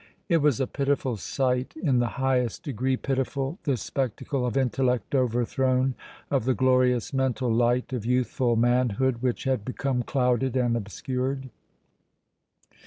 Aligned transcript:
It 0.27 0.37
was 0.37 0.59
a 0.59 0.65
pitiful 0.65 1.15
sight, 1.15 1.75
in 1.77 1.99
the 1.99 2.07
highest 2.17 2.63
degree 2.63 2.97
pitiful, 2.97 3.59
this 3.65 3.83
spectacle 3.83 4.47
of 4.47 4.57
intellect 4.57 5.13
overthrown, 5.13 5.93
of 6.31 6.45
the 6.45 6.55
glorious 6.55 7.13
mental 7.13 7.53
light 7.53 7.93
of 7.93 8.03
youthful 8.03 8.55
manhood 8.55 9.17
which 9.21 9.43
had 9.43 9.63
became 9.63 10.01
clouded 10.01 10.57
and 10.57 10.75
obscured. 10.75 11.51